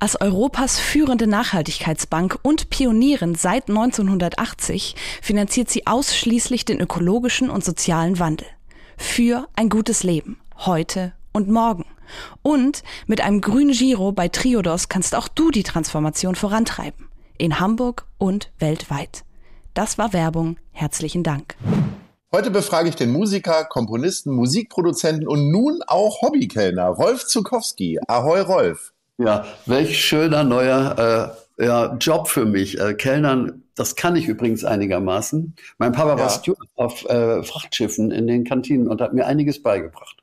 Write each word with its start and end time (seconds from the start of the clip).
Als 0.00 0.20
Europas 0.20 0.78
führende 0.78 1.26
Nachhaltigkeitsbank 1.26 2.38
und 2.42 2.70
Pionierin 2.70 3.34
seit 3.34 3.68
1980 3.68 4.94
finanziert 5.22 5.70
sie 5.70 5.86
ausschließlich 5.86 6.64
den 6.64 6.80
ökologischen 6.80 7.50
und 7.50 7.64
sozialen 7.64 8.18
Wandel. 8.18 8.46
Für 8.96 9.48
ein 9.56 9.68
gutes 9.68 10.02
Leben, 10.02 10.38
heute 10.58 11.12
und 11.32 11.48
morgen. 11.48 11.84
Und 12.42 12.82
mit 13.06 13.20
einem 13.20 13.40
grünen 13.40 13.72
Giro 13.72 14.12
bei 14.12 14.28
Triodos 14.28 14.88
kannst 14.88 15.14
auch 15.14 15.28
du 15.28 15.50
die 15.50 15.62
Transformation 15.62 16.34
vorantreiben. 16.34 17.08
In 17.36 17.60
Hamburg 17.60 18.06
und 18.18 18.50
weltweit. 18.58 19.24
Das 19.74 19.98
war 19.98 20.12
Werbung. 20.12 20.56
Herzlichen 20.72 21.22
Dank. 21.22 21.56
Heute 22.32 22.50
befrage 22.50 22.88
ich 22.88 22.96
den 22.96 23.10
Musiker, 23.10 23.64
Komponisten, 23.64 24.32
Musikproduzenten 24.32 25.26
und 25.26 25.50
nun 25.50 25.80
auch 25.86 26.20
Hobbykellner 26.20 26.88
Rolf 26.88 27.26
Zukowski. 27.26 27.98
Ahoi 28.06 28.40
Rolf. 28.40 28.92
Ja, 29.18 29.44
welch 29.66 30.04
schöner 30.04 30.44
neuer 30.44 31.34
äh, 31.58 31.64
ja, 31.64 31.96
Job 31.96 32.28
für 32.28 32.44
mich. 32.44 32.80
Äh, 32.80 32.94
Kellnern, 32.94 33.64
das 33.74 33.96
kann 33.96 34.14
ich 34.14 34.28
übrigens 34.28 34.64
einigermaßen. 34.64 35.54
Mein 35.78 35.92
Papa 35.92 36.10
ja. 36.10 36.18
war 36.18 36.30
Steward 36.30 36.68
auf 36.76 37.04
äh, 37.06 37.42
Frachtschiffen 37.42 38.12
in 38.12 38.28
den 38.28 38.44
Kantinen 38.44 38.86
und 38.86 39.00
hat 39.00 39.12
mir 39.12 39.26
einiges 39.26 39.60
beigebracht. 39.60 40.18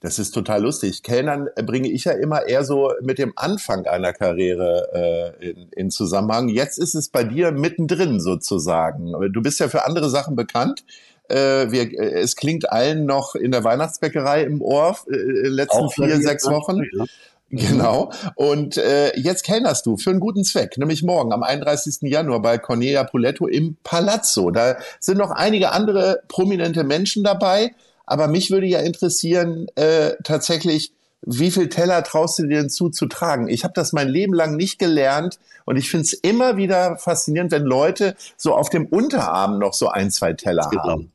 Das 0.00 0.18
ist 0.18 0.30
total 0.30 0.62
lustig. 0.62 1.02
Kellnern 1.02 1.48
bringe 1.66 1.90
ich 1.90 2.04
ja 2.04 2.12
immer 2.12 2.46
eher 2.46 2.64
so 2.64 2.92
mit 3.02 3.18
dem 3.18 3.32
Anfang 3.36 3.84
einer 3.86 4.12
Karriere 4.12 5.34
äh, 5.40 5.50
in, 5.50 5.68
in 5.72 5.90
Zusammenhang. 5.90 6.48
Jetzt 6.48 6.78
ist 6.78 6.94
es 6.94 7.08
bei 7.08 7.24
dir 7.24 7.50
mittendrin 7.50 8.20
sozusagen. 8.20 9.12
Du 9.32 9.42
bist 9.42 9.58
ja 9.60 9.68
für 9.68 9.84
andere 9.84 10.08
Sachen 10.08 10.36
bekannt. 10.36 10.84
Äh, 11.28 11.70
wir, 11.70 11.92
äh, 11.92 12.20
es 12.20 12.36
klingt 12.36 12.70
allen 12.70 13.06
noch 13.06 13.34
in 13.34 13.50
der 13.50 13.64
Weihnachtsbäckerei 13.64 14.44
im 14.44 14.62
Ohr, 14.62 14.96
äh, 15.10 15.16
letzten 15.48 15.84
Auch 15.84 15.92
vier, 15.92 16.16
sechs 16.22 16.46
Wochen. 16.46 16.78
Ja. 16.96 17.04
Genau. 17.50 18.12
Und 18.34 18.76
äh, 18.76 19.16
jetzt 19.18 19.42
kellnerst 19.42 19.86
du 19.86 19.96
für 19.96 20.10
einen 20.10 20.20
guten 20.20 20.44
Zweck, 20.44 20.76
nämlich 20.76 21.02
morgen 21.02 21.32
am 21.32 21.42
31. 21.42 22.02
Januar 22.02 22.42
bei 22.42 22.58
Cornelia 22.58 23.04
Poletto 23.04 23.46
im 23.46 23.76
Palazzo. 23.82 24.50
Da 24.50 24.76
sind 25.00 25.18
noch 25.18 25.30
einige 25.30 25.72
andere 25.72 26.22
prominente 26.28 26.84
Menschen 26.84 27.24
dabei, 27.24 27.74
aber 28.04 28.28
mich 28.28 28.50
würde 28.50 28.66
ja 28.66 28.80
interessieren 28.80 29.68
äh, 29.76 30.12
tatsächlich, 30.24 30.92
wie 31.22 31.50
viel 31.50 31.68
Teller 31.68 32.04
traust 32.04 32.38
du 32.38 32.44
dir 32.44 32.60
denn 32.60 32.70
zu 32.70 32.90
zu 32.90 33.06
tragen? 33.06 33.48
Ich 33.48 33.64
habe 33.64 33.74
das 33.74 33.92
mein 33.92 34.08
Leben 34.08 34.34
lang 34.34 34.56
nicht 34.56 34.78
gelernt 34.78 35.38
und 35.64 35.76
ich 35.76 35.90
finde 35.90 36.04
es 36.04 36.12
immer 36.12 36.56
wieder 36.56 36.96
faszinierend, 36.98 37.50
wenn 37.50 37.64
Leute 37.64 38.14
so 38.36 38.54
auf 38.54 38.70
dem 38.70 38.86
Unterarm 38.86 39.58
noch 39.58 39.74
so 39.74 39.88
ein, 39.88 40.10
zwei 40.10 40.34
Teller 40.34 40.68
genau. 40.70 40.84
haben. 40.84 41.12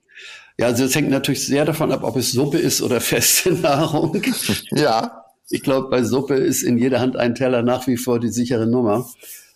Ja, 0.59 0.67
also 0.67 0.84
es 0.84 0.94
hängt 0.94 1.09
natürlich 1.09 1.45
sehr 1.48 1.66
davon 1.66 1.92
ab, 1.92 2.04
ob 2.04 2.16
es 2.16 2.31
Suppe 2.31 2.58
ist 2.58 2.81
oder 2.81 3.02
feste 3.02 3.52
Nahrung. 3.54 4.22
ja. 4.72 5.22
Ich 5.49 5.61
glaube, 5.61 5.89
bei 5.89 6.03
Suppe 6.03 6.36
ist 6.36 6.63
in 6.63 6.77
jeder 6.77 6.99
Hand 6.99 7.17
ein 7.17 7.36
Teller 7.36 7.61
nach 7.63 7.88
wie 7.88 7.97
vor 7.97 8.19
die 8.19 8.30
sichere 8.30 8.67
Nummer. 8.67 9.08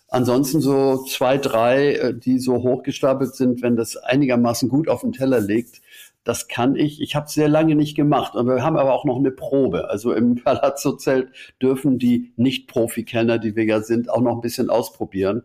Ansonsten 0.08 0.60
so 0.60 1.04
zwei, 1.04 1.38
drei, 1.38 1.94
äh, 1.94 2.14
die 2.14 2.38
so 2.38 2.62
hochgestapelt 2.62 3.34
sind, 3.34 3.62
wenn 3.62 3.76
das 3.76 3.96
einigermaßen 3.96 4.68
gut 4.68 4.88
auf 4.88 5.02
den 5.02 5.12
Teller 5.12 5.40
liegt, 5.40 5.82
das 6.24 6.48
kann 6.48 6.76
ich. 6.76 7.00
Ich 7.00 7.14
habe 7.14 7.28
sehr 7.28 7.48
lange 7.48 7.74
nicht 7.74 7.94
gemacht. 7.94 8.34
Und 8.34 8.46
wir 8.46 8.62
haben 8.62 8.76
aber 8.76 8.92
auch 8.92 9.04
noch 9.04 9.16
eine 9.16 9.30
Probe. 9.30 9.88
Also 9.88 10.12
im 10.12 10.34
Palazzo-Zelt 10.44 11.30
dürfen 11.60 11.98
die 11.98 12.32
Nicht-Profi-Kellner, 12.36 13.38
die 13.38 13.56
wir 13.56 13.64
ja 13.64 13.80
sind, 13.80 14.10
auch 14.10 14.20
noch 14.20 14.34
ein 14.34 14.40
bisschen 14.40 14.70
ausprobieren. 14.70 15.42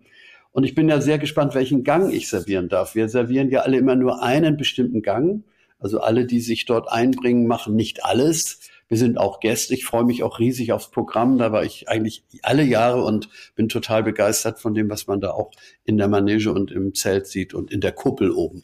Und 0.51 0.65
ich 0.65 0.75
bin 0.75 0.87
ja 0.87 1.01
sehr 1.01 1.17
gespannt, 1.17 1.55
welchen 1.55 1.83
Gang 1.83 2.11
ich 2.11 2.29
servieren 2.29 2.69
darf. 2.69 2.95
Wir 2.95 3.09
servieren 3.09 3.49
ja 3.49 3.61
alle 3.61 3.77
immer 3.77 3.95
nur 3.95 4.21
einen 4.21 4.57
bestimmten 4.57 5.01
Gang. 5.01 5.43
Also 5.79 5.99
alle, 5.99 6.25
die 6.25 6.39
sich 6.39 6.65
dort 6.65 6.89
einbringen, 6.89 7.47
machen 7.47 7.75
nicht 7.75 8.05
alles. 8.05 8.59
Wir 8.87 8.97
sind 8.97 9.17
auch 9.17 9.39
Gäste. 9.39 9.73
Ich 9.73 9.85
freue 9.85 10.03
mich 10.03 10.23
auch 10.23 10.39
riesig 10.39 10.71
aufs 10.71 10.91
Programm. 10.91 11.37
Da 11.37 11.51
war 11.51 11.63
ich 11.63 11.89
eigentlich 11.89 12.23
alle 12.41 12.63
Jahre 12.63 13.03
und 13.03 13.29
bin 13.55 13.69
total 13.69 14.03
begeistert 14.03 14.59
von 14.59 14.73
dem, 14.73 14.89
was 14.89 15.07
man 15.07 15.21
da 15.21 15.31
auch 15.31 15.51
in 15.83 15.97
der 15.97 16.07
Manege 16.07 16.51
und 16.51 16.71
im 16.71 16.93
Zelt 16.93 17.27
sieht 17.27 17.53
und 17.53 17.71
in 17.71 17.81
der 17.81 17.91
Kuppel 17.91 18.31
oben. 18.31 18.63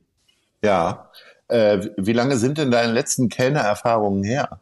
Ja. 0.63 1.12
Äh, 1.47 1.90
wie 1.97 2.13
lange 2.13 2.38
sind 2.38 2.58
denn 2.58 2.72
deine 2.72 2.94
letzten 2.94 3.29
Kellnererfahrungen 3.29 4.24
her? 4.24 4.62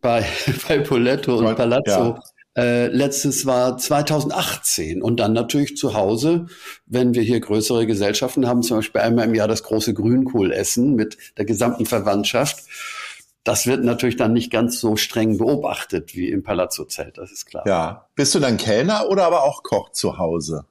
Bei, 0.00 0.24
bei 0.68 0.78
Poletto 0.78 1.36
und 1.36 1.56
Palazzo. 1.56 1.90
Ja. 1.90 2.22
Äh, 2.56 2.88
letztes 2.88 3.46
war 3.46 3.78
2018 3.78 5.02
und 5.02 5.20
dann 5.20 5.32
natürlich 5.32 5.76
zu 5.76 5.94
Hause, 5.94 6.46
wenn 6.86 7.14
wir 7.14 7.22
hier 7.22 7.38
größere 7.38 7.86
Gesellschaften 7.86 8.48
haben, 8.48 8.62
zum 8.62 8.78
Beispiel 8.78 9.00
einmal 9.00 9.26
im 9.26 9.36
Jahr 9.36 9.46
das 9.46 9.62
große 9.62 9.94
Grünkohlessen 9.94 10.96
mit 10.96 11.16
der 11.38 11.44
gesamten 11.44 11.86
Verwandtschaft 11.86 12.64
das 13.44 13.66
wird 13.66 13.84
natürlich 13.84 14.16
dann 14.16 14.32
nicht 14.32 14.50
ganz 14.50 14.80
so 14.80 14.96
streng 14.96 15.38
beobachtet 15.38 16.14
wie 16.14 16.28
im 16.28 16.42
Palazzo-Zelt, 16.42 17.18
das 17.18 17.32
ist 17.32 17.46
klar. 17.46 17.66
Ja. 17.66 18.06
Bist 18.14 18.34
du 18.34 18.38
dann 18.38 18.56
Kellner 18.56 19.08
oder 19.08 19.24
aber 19.24 19.44
auch 19.44 19.62
Koch 19.62 19.90
zu 19.92 20.18
Hause? 20.18 20.66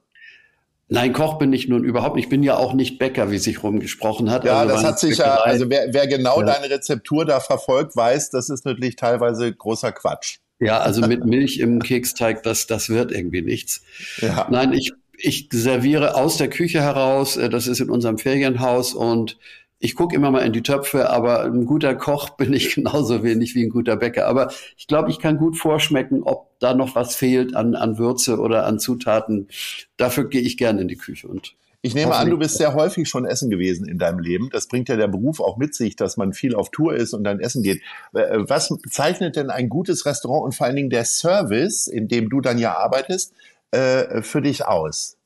Nein, 0.92 1.12
Koch 1.12 1.38
bin 1.38 1.52
ich 1.52 1.68
nun 1.68 1.84
überhaupt 1.84 2.16
nicht. 2.16 2.24
Ich 2.24 2.30
bin 2.30 2.42
ja 2.42 2.56
auch 2.56 2.72
nicht 2.72 2.98
Bäcker, 2.98 3.30
wie 3.30 3.38
sich 3.38 3.62
rumgesprochen 3.62 4.28
hat. 4.30 4.44
Ja, 4.44 4.58
also 4.58 4.74
das 4.74 4.84
hat 4.84 4.98
sich 4.98 5.18
ja, 5.18 5.36
also 5.36 5.70
wer, 5.70 5.94
wer 5.94 6.08
genau 6.08 6.40
ja. 6.40 6.46
deine 6.46 6.68
Rezeptur 6.68 7.24
da 7.24 7.38
verfolgt, 7.38 7.94
weiß, 7.94 8.30
das 8.30 8.50
ist 8.50 8.66
natürlich 8.66 8.96
teilweise 8.96 9.52
großer 9.52 9.92
Quatsch. 9.92 10.38
Ja, 10.58 10.80
also 10.80 11.06
mit 11.06 11.24
Milch 11.24 11.58
im 11.58 11.80
Keksteig, 11.80 12.42
das, 12.42 12.66
das 12.66 12.88
wird 12.88 13.12
irgendwie 13.12 13.40
nichts. 13.40 13.82
Ja. 14.20 14.48
Nein, 14.50 14.72
ich, 14.72 14.92
ich 15.16 15.48
serviere 15.52 16.16
aus 16.16 16.38
der 16.38 16.50
Küche 16.50 16.82
heraus. 16.82 17.36
Äh, 17.36 17.48
das 17.48 17.68
ist 17.68 17.80
in 17.80 17.88
unserem 17.88 18.18
Ferienhaus 18.18 18.92
und 18.92 19.38
ich 19.82 19.94
gucke 19.94 20.14
immer 20.14 20.30
mal 20.30 20.40
in 20.40 20.52
die 20.52 20.62
Töpfe, 20.62 21.08
aber 21.08 21.44
ein 21.44 21.64
guter 21.64 21.94
Koch 21.94 22.30
bin 22.36 22.52
ich 22.52 22.74
genauso 22.74 23.24
wenig 23.24 23.54
wie 23.54 23.64
ein 23.64 23.70
guter 23.70 23.96
Bäcker. 23.96 24.26
Aber 24.26 24.52
ich 24.76 24.86
glaube, 24.86 25.10
ich 25.10 25.18
kann 25.18 25.38
gut 25.38 25.56
vorschmecken, 25.56 26.22
ob 26.22 26.50
da 26.60 26.74
noch 26.74 26.94
was 26.94 27.16
fehlt 27.16 27.56
an, 27.56 27.74
an 27.74 27.98
Würze 27.98 28.38
oder 28.38 28.66
an 28.66 28.78
Zutaten. 28.78 29.48
Dafür 29.96 30.28
gehe 30.28 30.42
ich 30.42 30.58
gerne 30.58 30.82
in 30.82 30.88
die 30.88 30.96
Küche 30.96 31.26
und 31.26 31.56
ich 31.82 31.94
nehme 31.94 32.14
an, 32.14 32.28
du 32.28 32.36
bist 32.36 32.58
sehr 32.58 32.74
häufig 32.74 33.08
schon 33.08 33.24
essen 33.24 33.48
gewesen 33.48 33.88
in 33.88 33.96
deinem 33.96 34.18
Leben. 34.18 34.50
Das 34.52 34.68
bringt 34.68 34.90
ja 34.90 34.96
der 34.96 35.08
Beruf 35.08 35.40
auch 35.40 35.56
mit 35.56 35.74
sich, 35.74 35.96
dass 35.96 36.18
man 36.18 36.34
viel 36.34 36.54
auf 36.54 36.70
Tour 36.70 36.94
ist 36.94 37.14
und 37.14 37.24
dann 37.24 37.40
essen 37.40 37.62
geht. 37.62 37.80
Äh, 38.12 38.40
was 38.40 38.70
zeichnet 38.90 39.36
denn 39.36 39.48
ein 39.48 39.70
gutes 39.70 40.04
Restaurant 40.04 40.44
und 40.44 40.54
vor 40.54 40.66
allen 40.66 40.76
Dingen 40.76 40.90
der 40.90 41.06
Service, 41.06 41.86
in 41.86 42.06
dem 42.06 42.28
du 42.28 42.42
dann 42.42 42.58
ja 42.58 42.76
arbeitest, 42.76 43.32
äh, 43.70 44.20
für 44.20 44.42
dich 44.42 44.66
aus? 44.66 45.16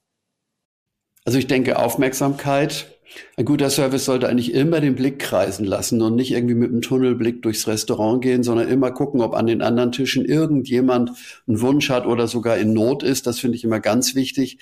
Also 1.25 1.39
ich 1.39 1.49
denke 1.49 1.77
Aufmerksamkeit, 1.77 2.94
ein 3.37 3.45
guter 3.45 3.71
Service 3.71 4.05
sollte 4.05 4.29
eigentlich 4.29 4.55
immer 4.55 4.81
den 4.81 4.95
Blick 4.95 5.19
kreisen 5.19 5.65
lassen 5.65 6.01
und 6.03 6.17
nicht 6.17 6.33
irgendwie 6.33 6.55
mit 6.55 6.71
einem 6.71 6.83
Tunnelblick 6.83 7.43
durchs 7.43 7.67
Restaurant 7.67 8.23
gehen, 8.23 8.43
sondern 8.43 8.69
immer 8.69 8.91
gucken, 8.93 9.21
ob 9.21 9.35
an 9.35 9.47
den 9.47 9.63
anderen 9.63 9.93
Tischen 9.93 10.25
irgendjemand 10.25 11.11
einen 11.47 11.61
Wunsch 11.61 11.91
hat 11.91 12.07
oder 12.07 12.29
sogar 12.29 12.57
in 12.59 12.73
Not 12.73 13.03
ist. 13.03 13.27
Das 13.27 13.41
finde 13.41 13.57
ich 13.57 13.65
immer 13.65 13.81
ganz 13.81 14.15
wichtig. 14.15 14.59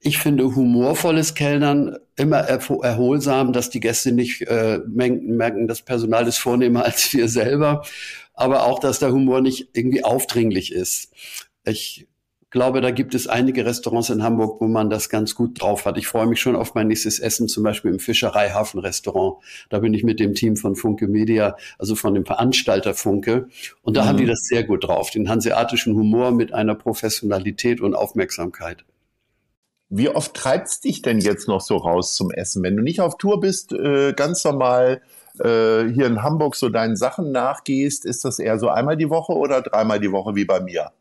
Ich 0.00 0.18
finde 0.18 0.54
humorvolles 0.54 1.34
Kellnern 1.34 1.96
immer 2.16 2.38
erholsam, 2.38 3.52
dass 3.52 3.70
die 3.70 3.80
Gäste 3.80 4.12
nicht 4.12 4.42
äh, 4.42 4.80
merken, 4.86 5.68
das 5.68 5.82
Personal 5.82 6.26
ist 6.26 6.38
vornehmer 6.38 6.84
als 6.86 7.12
wir 7.12 7.28
selber, 7.28 7.82
aber 8.34 8.66
auch, 8.66 8.78
dass 8.78 8.98
der 8.98 9.12
Humor 9.12 9.40
nicht 9.40 9.70
irgendwie 9.72 10.04
aufdringlich 10.04 10.72
ist. 10.72 11.12
Ich 11.64 12.06
glaube, 12.56 12.80
da 12.80 12.90
gibt 12.90 13.14
es 13.14 13.26
einige 13.26 13.66
Restaurants 13.66 14.08
in 14.08 14.22
Hamburg, 14.22 14.62
wo 14.62 14.66
man 14.66 14.88
das 14.88 15.10
ganz 15.10 15.34
gut 15.34 15.60
drauf 15.60 15.84
hat. 15.84 15.98
Ich 15.98 16.06
freue 16.08 16.26
mich 16.26 16.40
schon 16.40 16.56
auf 16.56 16.74
mein 16.74 16.88
nächstes 16.88 17.20
Essen, 17.20 17.48
zum 17.48 17.62
Beispiel 17.62 17.90
im 17.90 17.98
Fischereihafen-Restaurant. 17.98 19.44
Da 19.68 19.80
bin 19.80 19.92
ich 19.92 20.04
mit 20.04 20.20
dem 20.20 20.34
Team 20.34 20.56
von 20.56 20.74
Funke 20.74 21.06
Media, 21.06 21.58
also 21.78 21.94
von 21.94 22.14
dem 22.14 22.24
Veranstalter 22.24 22.94
Funke. 22.94 23.48
Und 23.82 23.98
da 23.98 24.04
mhm. 24.04 24.08
haben 24.08 24.16
die 24.16 24.24
das 24.24 24.46
sehr 24.46 24.64
gut 24.64 24.84
drauf. 24.84 25.10
Den 25.10 25.28
hanseatischen 25.28 25.94
Humor 25.96 26.30
mit 26.30 26.54
einer 26.54 26.74
Professionalität 26.74 27.82
und 27.82 27.94
Aufmerksamkeit. 27.94 28.86
Wie 29.90 30.08
oft 30.08 30.32
treibt's 30.32 30.80
dich 30.80 31.02
denn 31.02 31.18
jetzt 31.18 31.48
noch 31.48 31.60
so 31.60 31.76
raus 31.76 32.14
zum 32.16 32.30
Essen? 32.30 32.62
Wenn 32.62 32.74
du 32.74 32.82
nicht 32.82 33.02
auf 33.02 33.18
Tour 33.18 33.38
bist, 33.38 33.74
äh, 33.74 34.14
ganz 34.14 34.42
normal 34.44 35.02
äh, 35.40 35.84
hier 35.92 36.06
in 36.06 36.22
Hamburg 36.22 36.56
so 36.56 36.70
deinen 36.70 36.96
Sachen 36.96 37.32
nachgehst, 37.32 38.06
ist 38.06 38.24
das 38.24 38.38
eher 38.38 38.58
so 38.58 38.70
einmal 38.70 38.96
die 38.96 39.10
Woche 39.10 39.34
oder 39.34 39.60
dreimal 39.60 40.00
die 40.00 40.10
Woche 40.10 40.34
wie 40.34 40.46
bei 40.46 40.60
mir? 40.60 40.92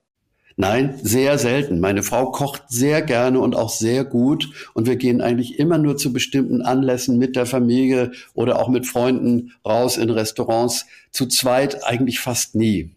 Nein, 0.57 0.97
sehr 1.03 1.37
selten. 1.37 1.81
Meine 1.81 2.01
Frau 2.01 2.31
kocht 2.31 2.63
sehr 2.69 3.01
gerne 3.01 3.39
und 3.41 3.55
auch 3.55 3.69
sehr 3.69 4.05
gut. 4.05 4.69
Und 4.73 4.87
wir 4.87 4.95
gehen 4.95 5.21
eigentlich 5.21 5.59
immer 5.59 5.77
nur 5.77 5.97
zu 5.97 6.13
bestimmten 6.13 6.61
Anlässen 6.61 7.17
mit 7.17 7.35
der 7.35 7.45
Familie 7.45 8.13
oder 8.33 8.59
auch 8.59 8.69
mit 8.69 8.87
Freunden 8.87 9.51
raus 9.65 9.97
in 9.97 10.09
Restaurants. 10.09 10.85
Zu 11.11 11.25
zweit 11.25 11.83
eigentlich 11.83 12.19
fast 12.19 12.55
nie. 12.55 12.91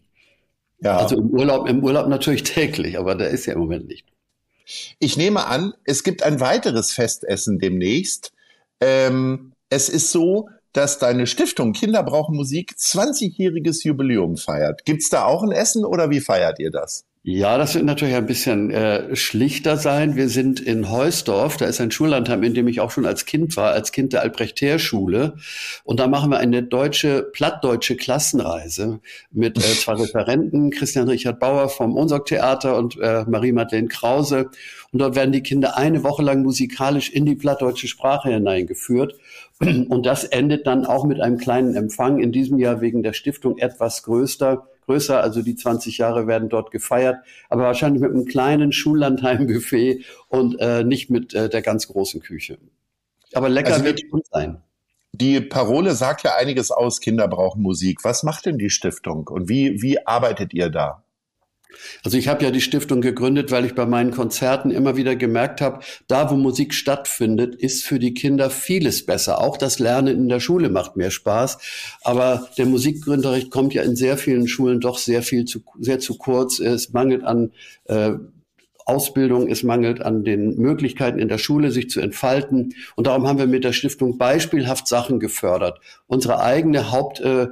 Ja. 0.81 0.97
Also 0.97 1.17
im 1.17 1.31
Urlaub, 1.31 1.67
im 1.67 1.83
Urlaub 1.83 2.07
natürlich 2.07 2.43
täglich, 2.43 2.97
aber 2.97 3.15
der 3.15 3.29
ist 3.29 3.45
ja 3.45 3.53
im 3.53 3.59
Moment 3.59 3.87
nicht. 3.87 4.05
Ich 4.99 5.17
nehme 5.17 5.45
an, 5.45 5.73
es 5.83 6.03
gibt 6.03 6.23
ein 6.23 6.39
weiteres 6.39 6.93
Festessen 6.93 7.59
demnächst. 7.59 8.31
Ähm, 8.79 9.51
es 9.69 9.89
ist 9.89 10.11
so, 10.11 10.47
dass 10.71 10.99
deine 10.99 11.27
Stiftung 11.27 11.73
Kinder 11.73 12.03
brauchen 12.03 12.37
Musik 12.37 12.75
20-jähriges 12.77 13.83
Jubiläum 13.83 14.37
feiert. 14.37 14.85
Gibt's 14.85 15.09
da 15.09 15.25
auch 15.25 15.43
ein 15.43 15.51
Essen 15.51 15.83
oder 15.83 16.09
wie 16.09 16.21
feiert 16.21 16.59
ihr 16.59 16.71
das? 16.71 17.05
Ja, 17.23 17.57
das 17.57 17.75
wird 17.75 17.83
natürlich 17.83 18.15
ein 18.15 18.25
bisschen 18.27 18.71
äh, 18.71 19.13
schlichter 19.13 19.75
sein. 19.75 20.15
Wir 20.15 20.29
sind 20.29 20.61
in 20.61 20.89
Heusdorf, 20.89 21.57
da 21.57 21.65
ist 21.65 21.81
ein 21.81 21.91
Schullandheim, 21.91 22.43
in 22.43 22.53
dem 22.53 22.69
ich 22.69 22.79
auch 22.79 22.91
schon 22.91 23.05
als 23.05 23.25
Kind 23.25 23.57
war, 23.57 23.73
als 23.73 23.91
Kind 23.91 24.13
der 24.13 24.21
Albrecht-Heer-Schule. 24.21 25.35
Und 25.83 25.99
da 25.99 26.07
machen 26.07 26.31
wir 26.31 26.37
eine 26.37 26.63
deutsche, 26.63 27.23
plattdeutsche 27.23 27.97
Klassenreise 27.97 29.01
mit 29.31 29.57
äh, 29.57 29.61
zwei 29.61 29.95
Referenten, 29.95 30.71
Christian 30.71 31.09
Richard 31.09 31.41
Bauer 31.41 31.67
vom 31.67 31.97
Unsorg-Theater 31.97 32.77
und 32.77 32.97
äh, 32.97 33.25
Marie-Madeleine 33.27 33.89
Krause. 33.89 34.49
Und 34.93 34.99
dort 34.99 35.15
werden 35.15 35.33
die 35.33 35.43
Kinder 35.43 35.75
eine 35.75 36.03
Woche 36.03 36.23
lang 36.23 36.41
musikalisch 36.41 37.09
in 37.09 37.25
die 37.25 37.35
plattdeutsche 37.35 37.89
Sprache 37.89 38.29
hineingeführt. 38.29 39.15
Und 39.59 40.05
das 40.05 40.23
endet 40.23 40.65
dann 40.67 40.85
auch 40.85 41.03
mit 41.03 41.19
einem 41.19 41.37
kleinen 41.37 41.75
Empfang, 41.75 42.21
in 42.21 42.31
diesem 42.31 42.59
Jahr 42.59 42.79
wegen 42.79 43.03
der 43.03 43.11
Stiftung 43.11 43.57
etwas 43.57 44.03
größer 44.03 44.65
größer, 44.89 45.21
also 45.21 45.43
die 45.43 45.55
20 45.55 45.99
Jahre 45.99 46.25
werden 46.25 46.49
dort 46.49 46.71
gefeiert, 46.71 47.17
aber 47.47 47.63
wahrscheinlich 47.63 48.01
mit 48.01 48.11
einem 48.11 48.25
kleinen 48.25 48.71
Schullandheim-Buffet 48.71 50.03
und 50.29 50.59
äh, 50.59 50.83
nicht 50.83 51.11
mit 51.11 51.35
äh, 51.35 51.47
der 51.47 51.61
ganz 51.61 51.87
großen 51.87 52.21
Küche. 52.21 52.57
Aber 53.33 53.49
lecker 53.49 53.73
also 53.73 53.85
wird 53.85 54.01
schon 54.09 54.21
sein. 54.31 54.61
Die 55.11 55.41
Parole 55.41 55.93
sagt 55.93 56.23
ja 56.23 56.35
einiges 56.35 56.71
aus, 56.71 57.01
Kinder 57.01 57.27
brauchen 57.27 57.61
Musik. 57.61 58.03
Was 58.03 58.23
macht 58.23 58.47
denn 58.47 58.57
die 58.57 58.71
Stiftung 58.71 59.27
und 59.27 59.47
wie, 59.47 59.81
wie 59.81 60.05
arbeitet 60.07 60.53
ihr 60.53 60.69
da? 60.69 61.03
Also 62.03 62.17
ich 62.17 62.27
habe 62.27 62.43
ja 62.43 62.51
die 62.51 62.61
Stiftung 62.61 63.01
gegründet, 63.01 63.51
weil 63.51 63.65
ich 63.65 63.75
bei 63.75 63.85
meinen 63.85 64.11
Konzerten 64.11 64.71
immer 64.71 64.97
wieder 64.97 65.15
gemerkt 65.15 65.61
habe, 65.61 65.81
da 66.07 66.31
wo 66.31 66.35
Musik 66.35 66.73
stattfindet, 66.73 67.55
ist 67.55 67.83
für 67.83 67.99
die 67.99 68.13
Kinder 68.13 68.49
vieles 68.49 69.05
besser. 69.05 69.41
Auch 69.41 69.57
das 69.57 69.79
Lernen 69.79 70.15
in 70.15 70.29
der 70.29 70.39
Schule 70.39 70.69
macht 70.69 70.95
mehr 70.95 71.11
Spaß. 71.11 71.59
Aber 72.01 72.49
der 72.57 72.65
Musikunterricht 72.65 73.51
kommt 73.51 73.73
ja 73.73 73.83
in 73.83 73.95
sehr 73.95 74.17
vielen 74.17 74.47
Schulen 74.47 74.79
doch 74.79 74.97
sehr 74.97 75.21
viel 75.21 75.45
zu, 75.45 75.63
sehr 75.79 75.99
zu 75.99 76.17
kurz. 76.17 76.59
Es 76.59 76.91
mangelt 76.91 77.23
an 77.23 77.51
äh, 77.85 78.13
Ausbildung, 78.89 79.47
es 79.47 79.61
mangelt 79.61 80.01
an 80.01 80.23
den 80.23 80.57
Möglichkeiten 80.57 81.19
in 81.19 81.27
der 81.27 81.37
Schule, 81.37 81.71
sich 81.71 81.89
zu 81.91 81.99
entfalten. 82.01 82.73
Und 82.95 83.05
darum 83.05 83.27
haben 83.27 83.37
wir 83.37 83.45
mit 83.45 83.63
der 83.63 83.73
Stiftung 83.73 84.17
beispielhaft 84.17 84.87
Sachen 84.87 85.19
gefördert. 85.19 85.79
Unsere 86.07 86.41
eigene 86.41 86.91
Haupt, 86.91 87.19
äh, 87.19 87.47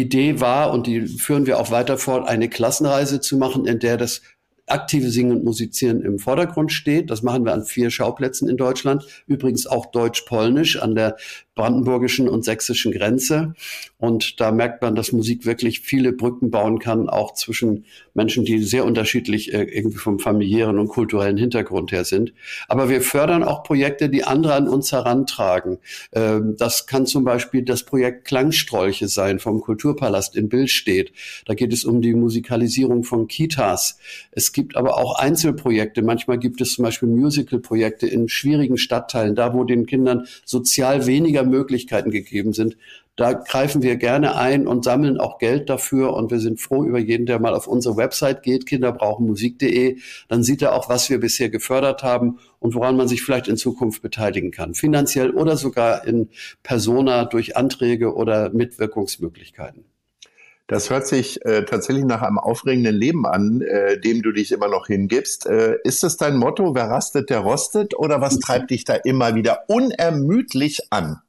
Idee 0.00 0.40
war, 0.40 0.72
und 0.72 0.86
die 0.86 1.06
führen 1.06 1.46
wir 1.46 1.58
auch 1.58 1.70
weiter 1.70 1.98
fort, 1.98 2.28
eine 2.28 2.48
Klassenreise 2.48 3.20
zu 3.20 3.36
machen, 3.36 3.66
in 3.66 3.78
der 3.78 3.96
das 3.96 4.22
aktive 4.66 5.10
Singen 5.10 5.36
und 5.36 5.44
Musizieren 5.44 6.02
im 6.02 6.18
Vordergrund 6.18 6.72
steht. 6.72 7.10
Das 7.10 7.22
machen 7.22 7.44
wir 7.44 7.52
an 7.52 7.64
vier 7.64 7.90
Schauplätzen 7.90 8.48
in 8.48 8.56
Deutschland. 8.56 9.04
Übrigens 9.26 9.66
auch 9.66 9.86
Deutsch-Polnisch 9.86 10.80
an 10.82 10.94
der 10.94 11.16
brandenburgischen 11.56 12.28
und 12.28 12.44
sächsischen 12.44 12.92
Grenze. 12.92 13.54
Und 13.98 14.40
da 14.40 14.52
merkt 14.52 14.82
man, 14.82 14.94
dass 14.94 15.10
Musik 15.10 15.46
wirklich 15.46 15.80
viele 15.80 16.12
Brücken 16.12 16.50
bauen 16.50 16.78
kann, 16.78 17.08
auch 17.08 17.32
zwischen 17.32 17.86
Menschen, 18.12 18.44
die 18.44 18.62
sehr 18.62 18.84
unterschiedlich 18.84 19.52
äh, 19.54 19.62
irgendwie 19.62 19.96
vom 19.96 20.18
familiären 20.18 20.78
und 20.78 20.88
kulturellen 20.88 21.38
Hintergrund 21.38 21.92
her 21.92 22.04
sind. 22.04 22.34
Aber 22.68 22.90
wir 22.90 23.00
fördern 23.00 23.42
auch 23.42 23.62
Projekte, 23.62 24.10
die 24.10 24.24
andere 24.24 24.52
an 24.52 24.68
uns 24.68 24.92
herantragen. 24.92 25.78
Ähm, 26.12 26.56
das 26.58 26.86
kann 26.86 27.06
zum 27.06 27.24
Beispiel 27.24 27.62
das 27.62 27.84
Projekt 27.84 28.26
Klangstrolche 28.26 29.08
sein 29.08 29.38
vom 29.38 29.62
Kulturpalast 29.62 30.36
in 30.36 30.50
Billstedt. 30.50 31.12
Da 31.46 31.54
geht 31.54 31.72
es 31.72 31.86
um 31.86 32.02
die 32.02 32.14
Musikalisierung 32.14 33.02
von 33.02 33.28
Kitas. 33.28 33.98
Es 34.30 34.52
gibt 34.52 34.76
aber 34.76 34.98
auch 34.98 35.18
Einzelprojekte. 35.18 36.02
Manchmal 36.02 36.38
gibt 36.38 36.60
es 36.60 36.74
zum 36.74 36.84
Beispiel 36.84 37.08
Musical-Projekte 37.08 38.06
in 38.06 38.28
schwierigen 38.28 38.76
Stadtteilen, 38.76 39.34
da 39.34 39.54
wo 39.54 39.64
den 39.64 39.86
Kindern 39.86 40.26
sozial 40.44 41.06
weniger 41.06 41.45
Möglichkeiten 41.46 42.10
gegeben 42.10 42.52
sind. 42.52 42.76
Da 43.16 43.32
greifen 43.32 43.82
wir 43.82 43.96
gerne 43.96 44.36
ein 44.36 44.66
und 44.66 44.84
sammeln 44.84 45.18
auch 45.18 45.38
Geld 45.38 45.70
dafür. 45.70 46.12
Und 46.12 46.30
wir 46.30 46.38
sind 46.38 46.60
froh 46.60 46.84
über 46.84 46.98
jeden, 46.98 47.24
der 47.24 47.38
mal 47.38 47.54
auf 47.54 47.66
unsere 47.66 47.96
Website 47.96 48.42
geht, 48.42 48.66
kinderbrauchenmusik.de. 48.66 49.98
Dann 50.28 50.42
sieht 50.42 50.60
er 50.62 50.74
auch, 50.74 50.88
was 50.88 51.08
wir 51.08 51.18
bisher 51.18 51.48
gefördert 51.48 52.02
haben 52.02 52.38
und 52.58 52.74
woran 52.74 52.96
man 52.96 53.08
sich 53.08 53.22
vielleicht 53.22 53.48
in 53.48 53.56
Zukunft 53.56 54.02
beteiligen 54.02 54.50
kann. 54.50 54.74
Finanziell 54.74 55.30
oder 55.30 55.56
sogar 55.56 56.06
in 56.06 56.28
Persona 56.62 57.24
durch 57.24 57.56
Anträge 57.56 58.14
oder 58.14 58.50
Mitwirkungsmöglichkeiten. 58.50 59.84
Das 60.68 60.90
hört 60.90 61.06
sich 61.06 61.44
äh, 61.44 61.64
tatsächlich 61.64 62.04
nach 62.04 62.22
einem 62.22 62.38
aufregenden 62.38 62.96
Leben 62.96 63.24
an, 63.24 63.60
äh, 63.60 64.00
dem 64.00 64.22
du 64.22 64.32
dich 64.32 64.50
immer 64.50 64.66
noch 64.66 64.88
hingibst. 64.88 65.46
Äh, 65.46 65.76
ist 65.84 66.02
es 66.02 66.16
dein 66.16 66.36
Motto, 66.36 66.74
wer 66.74 66.90
rastet, 66.90 67.30
der 67.30 67.38
rostet? 67.38 67.96
Oder 67.96 68.20
was 68.20 68.38
treibt 68.40 68.70
dich 68.70 68.84
da 68.84 68.94
immer 68.94 69.36
wieder 69.36 69.64
unermüdlich 69.68 70.88
an? 70.90 71.20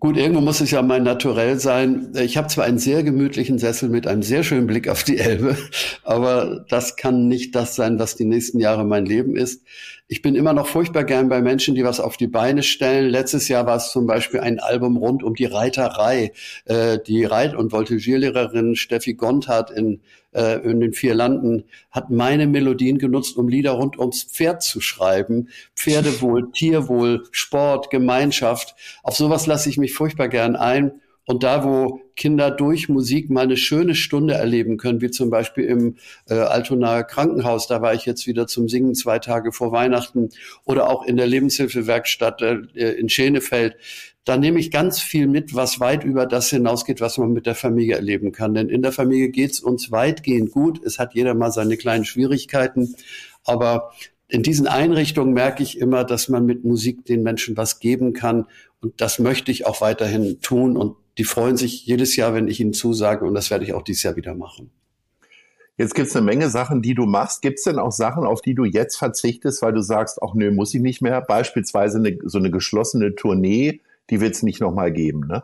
Gut, 0.00 0.16
irgendwo 0.16 0.40
muss 0.40 0.62
es 0.62 0.70
ja 0.70 0.80
mein 0.80 1.02
Naturell 1.02 1.60
sein. 1.60 2.12
Ich 2.16 2.38
habe 2.38 2.48
zwar 2.48 2.64
einen 2.64 2.78
sehr 2.78 3.02
gemütlichen 3.02 3.58
Sessel 3.58 3.90
mit 3.90 4.06
einem 4.06 4.22
sehr 4.22 4.42
schönen 4.42 4.66
Blick 4.66 4.88
auf 4.88 5.04
die 5.04 5.18
Elbe, 5.18 5.58
aber 6.02 6.64
das 6.70 6.96
kann 6.96 7.28
nicht 7.28 7.54
das 7.54 7.76
sein, 7.76 7.98
was 7.98 8.16
die 8.16 8.24
nächsten 8.24 8.60
Jahre 8.60 8.86
mein 8.86 9.04
Leben 9.04 9.36
ist. 9.36 9.62
Ich 10.12 10.22
bin 10.22 10.34
immer 10.34 10.52
noch 10.52 10.66
furchtbar 10.66 11.04
gern 11.04 11.28
bei 11.28 11.40
Menschen, 11.40 11.76
die 11.76 11.84
was 11.84 12.00
auf 12.00 12.16
die 12.16 12.26
Beine 12.26 12.64
stellen. 12.64 13.08
Letztes 13.08 13.46
Jahr 13.46 13.66
war 13.66 13.76
es 13.76 13.92
zum 13.92 14.08
Beispiel 14.08 14.40
ein 14.40 14.58
Album 14.58 14.96
rund 14.96 15.22
um 15.22 15.36
die 15.36 15.44
Reiterei. 15.44 16.32
Äh, 16.64 16.98
die 16.98 17.24
Reit- 17.24 17.54
und 17.54 17.70
Voltigierlehrerin 17.70 18.74
Steffi 18.74 19.14
Gonthardt 19.14 19.70
in, 19.70 20.00
äh, 20.32 20.68
in 20.68 20.80
den 20.80 20.94
vier 20.94 21.14
Landen 21.14 21.62
hat 21.92 22.10
meine 22.10 22.48
Melodien 22.48 22.98
genutzt, 22.98 23.36
um 23.36 23.46
Lieder 23.46 23.70
rund 23.70 24.00
ums 24.00 24.24
Pferd 24.24 24.64
zu 24.64 24.80
schreiben. 24.80 25.48
Pferdewohl, 25.76 26.50
Tierwohl, 26.50 27.22
Sport, 27.30 27.88
Gemeinschaft. 27.90 28.74
Auf 29.04 29.14
sowas 29.14 29.46
lasse 29.46 29.68
ich 29.68 29.78
mich 29.78 29.94
furchtbar 29.94 30.26
gern 30.26 30.56
ein. 30.56 31.00
Und 31.26 31.42
da, 31.42 31.64
wo 31.64 32.00
Kinder 32.16 32.50
durch 32.50 32.88
Musik 32.88 33.30
mal 33.30 33.42
eine 33.42 33.56
schöne 33.56 33.94
Stunde 33.94 34.34
erleben 34.34 34.78
können, 34.78 35.00
wie 35.00 35.10
zum 35.10 35.30
Beispiel 35.30 35.64
im 35.64 35.96
äh, 36.28 36.34
Altonaer 36.34 37.04
Krankenhaus, 37.04 37.68
da 37.68 37.82
war 37.82 37.94
ich 37.94 38.04
jetzt 38.04 38.26
wieder 38.26 38.46
zum 38.46 38.68
Singen 38.68 38.94
zwei 38.94 39.18
Tage 39.18 39.52
vor 39.52 39.70
Weihnachten, 39.70 40.30
oder 40.64 40.88
auch 40.88 41.04
in 41.04 41.16
der 41.16 41.26
Lebenshilfewerkstatt 41.26 42.42
äh, 42.42 42.90
in 42.92 43.08
Schenefeld, 43.08 43.76
da 44.24 44.36
nehme 44.36 44.60
ich 44.60 44.70
ganz 44.70 45.00
viel 45.00 45.26
mit, 45.26 45.54
was 45.54 45.80
weit 45.80 46.04
über 46.04 46.26
das 46.26 46.50
hinausgeht, 46.50 47.00
was 47.00 47.16
man 47.18 47.32
mit 47.32 47.46
der 47.46 47.54
Familie 47.54 47.96
erleben 47.96 48.32
kann. 48.32 48.54
Denn 48.54 48.68
in 48.68 48.82
der 48.82 48.92
Familie 48.92 49.30
geht's 49.30 49.60
uns 49.60 49.90
weitgehend 49.90 50.52
gut. 50.52 50.84
Es 50.84 50.98
hat 50.98 51.14
jeder 51.14 51.34
mal 51.34 51.50
seine 51.50 51.76
kleinen 51.76 52.04
Schwierigkeiten. 52.04 52.94
Aber 53.44 53.92
in 54.30 54.42
diesen 54.42 54.66
Einrichtungen 54.66 55.34
merke 55.34 55.62
ich 55.62 55.78
immer, 55.78 56.04
dass 56.04 56.28
man 56.28 56.46
mit 56.46 56.64
Musik 56.64 57.04
den 57.04 57.22
Menschen 57.22 57.56
was 57.56 57.80
geben 57.80 58.12
kann. 58.12 58.46
Und 58.80 59.00
das 59.00 59.18
möchte 59.18 59.50
ich 59.50 59.66
auch 59.66 59.80
weiterhin 59.80 60.40
tun. 60.40 60.76
Und 60.76 60.96
die 61.18 61.24
freuen 61.24 61.56
sich 61.56 61.84
jedes 61.84 62.16
Jahr, 62.16 62.32
wenn 62.34 62.48
ich 62.48 62.60
ihnen 62.60 62.72
zusage 62.72 63.26
und 63.26 63.34
das 63.34 63.50
werde 63.50 63.64
ich 63.64 63.74
auch 63.74 63.82
dieses 63.82 64.02
Jahr 64.04 64.16
wieder 64.16 64.34
machen. 64.34 64.70
Jetzt 65.76 65.94
gibt 65.94 66.08
es 66.08 66.16
eine 66.16 66.26
Menge 66.26 66.50
Sachen, 66.50 66.82
die 66.82 66.94
du 66.94 67.06
machst. 67.06 67.42
Gibt 67.42 67.58
es 67.58 67.64
denn 67.64 67.78
auch 67.78 67.92
Sachen, 67.92 68.24
auf 68.24 68.42
die 68.42 68.54
du 68.54 68.64
jetzt 68.64 68.96
verzichtest, 68.96 69.62
weil 69.62 69.72
du 69.72 69.80
sagst, 69.80 70.18
ach 70.22 70.34
nö, 70.34 70.50
muss 70.50 70.74
ich 70.74 70.80
nicht 70.80 71.00
mehr? 71.00 71.20
Beispielsweise 71.22 71.98
eine, 71.98 72.18
so 72.24 72.38
eine 72.38 72.50
geschlossene 72.50 73.14
Tournee, 73.14 73.80
die 74.10 74.20
wird 74.20 74.34
es 74.34 74.42
nicht 74.42 74.60
nochmal 74.60 74.92
geben, 74.92 75.26
ne? 75.26 75.42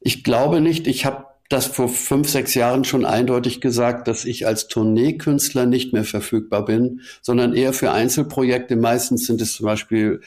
Ich 0.00 0.22
glaube 0.22 0.60
nicht. 0.60 0.86
Ich 0.86 1.06
habe 1.06 1.23
das 1.48 1.66
vor 1.66 1.88
fünf, 1.88 2.28
sechs 2.28 2.54
Jahren 2.54 2.84
schon 2.84 3.04
eindeutig 3.04 3.60
gesagt, 3.60 4.08
dass 4.08 4.24
ich 4.24 4.46
als 4.46 4.68
Tourneekünstler 4.68 5.66
nicht 5.66 5.92
mehr 5.92 6.04
verfügbar 6.04 6.64
bin, 6.64 7.00
sondern 7.20 7.54
eher 7.54 7.72
für 7.72 7.92
Einzelprojekte. 7.92 8.76
Meistens 8.76 9.26
sind 9.26 9.40
es 9.40 9.54
zum 9.54 9.66
Beispiel 9.66 10.20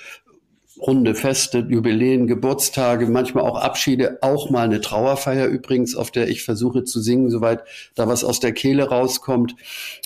runde 0.79 1.15
Feste, 1.15 1.65
Jubiläen, 1.67 2.27
Geburtstage, 2.27 3.07
manchmal 3.07 3.45
auch 3.45 3.57
Abschiede, 3.57 4.19
auch 4.21 4.49
mal 4.49 4.65
eine 4.65 4.81
Trauerfeier 4.81 5.47
übrigens, 5.47 5.95
auf 5.95 6.11
der 6.11 6.29
ich 6.29 6.43
versuche 6.43 6.83
zu 6.83 7.01
singen, 7.01 7.29
soweit 7.29 7.63
da 7.95 8.07
was 8.07 8.23
aus 8.23 8.39
der 8.39 8.51
Kehle 8.51 8.87
rauskommt. 8.89 9.55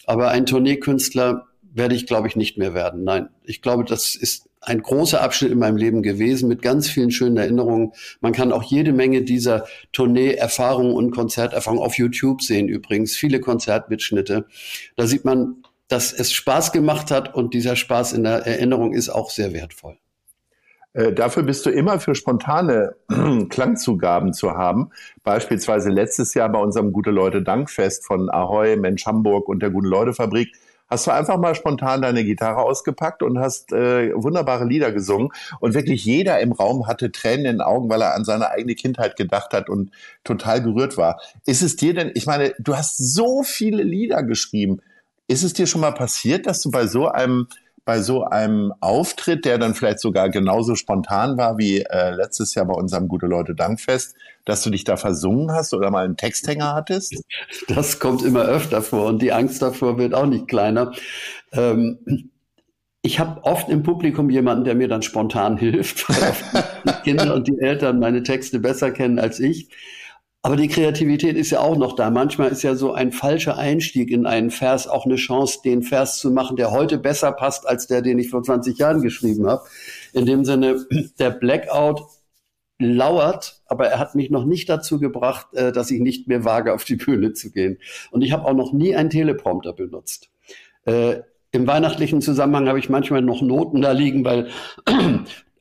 Aber 0.06 0.30
ein 0.30 0.46
Tourneekünstler 0.46 1.48
werde 1.74 1.96
ich, 1.96 2.08
glaube 2.08 2.28
ich, 2.28 2.36
nicht 2.36 2.58
mehr 2.58 2.74
werden. 2.74 3.04
Nein, 3.04 3.30
ich 3.44 3.62
glaube, 3.62 3.84
das 3.84 4.16
ist 4.16 4.48
ein 4.62 4.82
großer 4.82 5.22
Abschnitt 5.22 5.52
in 5.52 5.60
meinem 5.60 5.78
Leben 5.78 6.04
gewesen 6.04 6.48
mit 6.48 6.62
ganz 6.62 6.88
vielen 6.88 7.12
schönen 7.12 7.38
Erinnerungen. 7.38 7.94
Man 8.22 8.32
kann 8.32 8.52
auch 8.52 8.64
jede 8.64 8.94
Menge 8.94 9.24
dieser 9.24 9.66
Tournee-Erfahrungen 9.92 10.94
und 10.94 11.12
Konzerterfahrungen 11.12 11.84
auf 11.84 11.96
YouTube 11.96 12.42
sehen 12.44 12.68
übrigens, 12.68 13.16
viele 13.16 13.40
Konzertmitschnitte. 13.40 14.46
Da 14.96 15.08
sieht 15.08 15.26
man, 15.26 15.64
dass 15.88 16.14
es 16.14 16.32
Spaß 16.32 16.72
gemacht 16.72 17.12
hat 17.12 17.34
und 17.34 17.54
dieser 17.54 17.76
Spaß 17.76 18.14
in 18.14 18.24
der 18.24 18.46
Erinnerung 18.46 18.94
ist 18.94 19.10
auch 19.10 19.30
sehr 19.32 19.52
wertvoll. 19.54 19.98
Äh, 20.94 21.14
dafür 21.14 21.44
bist 21.44 21.66
du 21.66 21.70
immer 21.70 22.00
für 22.00 22.16
spontane 22.16 22.96
Klangzugaben 23.50 24.34
zu 24.34 24.52
haben. 24.52 24.92
Beispielsweise 25.24 25.90
letztes 25.90 26.34
Jahr 26.34 26.50
bei 26.50 26.60
unserem 26.60 26.92
Gute 26.92 27.12
Leute 27.12 27.42
Dankfest 27.42 28.06
von 28.06 28.30
Ahoy, 28.30 28.76
Mensch 28.76 29.06
Hamburg 29.06 29.48
und 29.48 29.62
der 29.62 29.70
Gute 29.70 29.88
Leute 29.88 30.14
Fabrik 30.14 30.54
hast 30.92 31.08
du 31.08 31.12
einfach 31.12 31.38
mal 31.38 31.56
spontan 31.56 32.02
deine 32.02 32.24
Gitarre 32.24 32.62
ausgepackt 32.62 33.24
und 33.24 33.40
hast 33.40 33.72
äh, 33.72 34.12
wunderbare 34.14 34.66
Lieder 34.66 34.92
gesungen. 34.92 35.30
Und 35.60 35.74
wirklich 35.74 36.06
jeder 36.06 36.40
im 36.42 36.52
Raum 36.52 36.86
hatte 36.86 37.12
Tränen 37.12 37.46
in 37.46 37.52
den 37.54 37.62
Augen, 37.62 37.90
weil 37.90 38.02
er 38.02 38.14
an 38.14 38.26
seine 38.26 38.52
eigene 38.52 38.76
Kindheit 38.76 39.16
gedacht 39.16 39.54
hat 39.54 39.70
und 39.70 39.92
total 40.24 40.62
gerührt 40.62 40.98
war. 40.98 41.20
Ist 41.46 41.64
es 41.64 41.78
dir 41.78 41.94
denn, 41.94 42.12
ich 42.14 42.28
meine, 42.28 42.54
du 42.60 42.76
hast 42.76 42.98
so 42.98 43.42
viele 43.42 43.82
Lieder 43.82 44.22
geschrieben 44.22 44.82
ist 45.32 45.44
es 45.44 45.54
dir 45.54 45.66
schon 45.66 45.80
mal 45.80 45.94
passiert, 45.94 46.46
dass 46.46 46.62
du 46.62 46.72
bei 46.72 46.88
so 46.88 47.08
einem 47.08 47.48
bei 47.84 48.02
so 48.02 48.26
einem 48.26 48.74
Auftritt, 48.80 49.46
der 49.46 49.58
dann 49.58 49.74
vielleicht 49.74 50.00
sogar 50.00 50.30
genauso 50.30 50.76
spontan 50.76 51.38
war 51.38 51.58
wie 51.58 51.82
äh, 51.82 52.12
letztes 52.12 52.54
Jahr 52.54 52.66
bei 52.66 52.74
unserem 52.74 53.08
Gute 53.08 53.26
Leute 53.26 53.56
Dankfest, 53.56 54.16
dass 54.46 54.62
du 54.64 54.70
dich 54.70 54.84
da 54.84 54.98
versungen 54.98 55.52
hast 55.52 55.74
oder 55.74 55.90
mal 55.90 56.06
einen 56.06 56.18
Texthänger 56.18 56.74
hattest? 56.74 57.24
Das 57.68 58.00
kommt 58.00 58.24
immer 58.24 58.44
öfter 58.44 58.82
vor 58.82 59.08
und 59.08 59.22
die 59.22 59.32
Angst 59.32 59.62
davor 59.62 59.98
wird 59.98 60.14
auch 60.14 60.28
nicht 60.28 60.48
kleiner. 60.48 60.92
Ähm, 61.52 62.30
ich 63.02 63.20
habe 63.20 63.44
oft 63.44 63.70
im 63.70 63.82
Publikum 63.82 64.30
jemanden, 64.30 64.64
der 64.64 64.76
mir 64.76 64.88
dann 64.88 65.02
spontan 65.02 65.58
hilft, 65.58 66.08
weil 66.10 66.36
die 66.86 67.02
Kinder 67.04 67.34
und 67.34 67.48
die 67.48 67.60
Eltern 67.60 68.00
meine 68.00 68.24
Texte 68.24 68.60
besser 68.60 68.92
kennen 68.92 69.20
als 69.20 69.40
ich. 69.40 69.70
Aber 70.44 70.56
die 70.56 70.68
Kreativität 70.68 71.38
ist 71.38 71.52
ja 71.52 71.60
auch 71.60 71.78
noch 71.78 71.96
da. 71.96 72.10
Manchmal 72.10 72.52
ist 72.52 72.64
ja 72.64 72.74
so 72.74 72.94
ein 72.94 73.12
falscher 73.12 73.58
Einstieg 73.58 74.10
in 74.10 74.26
einen 74.26 74.50
Vers 74.50 74.88
auch 74.88 75.06
eine 75.06 75.18
Chance, 75.18 75.60
den 75.64 75.84
Vers 75.84 76.18
zu 76.18 76.32
machen, 76.32 76.58
der 76.58 76.72
heute 76.72 76.98
besser 76.98 77.32
passt 77.32 77.68
als 77.68 77.86
der, 77.86 78.02
den 78.02 78.18
ich 78.18 78.32
vor 78.32 78.42
20 78.42 78.78
Jahren 78.78 79.04
geschrieben 79.04 79.46
habe. 79.46 79.64
In 80.14 80.26
dem 80.26 80.44
Sinne, 80.44 80.84
der 81.20 81.30
Blackout 81.30 82.02
lauert, 82.80 83.62
aber 83.68 83.88
er 83.88 84.00
hat 84.00 84.16
mich 84.16 84.32
noch 84.32 84.46
nicht 84.46 84.68
dazu 84.68 85.00
gebracht, 85.00 85.54
äh, 85.54 85.72
dass 85.72 85.92
ich 85.92 86.00
nicht 86.00 86.28
mehr 86.28 86.44
wage, 86.44 86.74
auf 86.74 86.84
die 86.84 86.96
Bühne 86.96 87.34
zu 87.34 87.52
gehen. 87.52 87.78
Und 88.10 88.24
ich 88.24 88.32
habe 88.32 88.46
auch 88.46 88.56
noch 88.56 88.74
nie 88.74 88.96
einen 88.96 89.12
Teleprompter 89.12 89.74
benutzt. 89.74 90.32
Äh, 90.86 91.20
Im 91.52 91.68
weihnachtlichen 91.68 92.22
Zusammenhang 92.22 92.68
habe 92.68 92.80
ich 92.80 92.90
manchmal 92.90 93.22
noch 93.22 93.44
Noten 93.44 93.82
da 93.82 93.92
liegen, 93.92 94.26
weil 94.26 94.50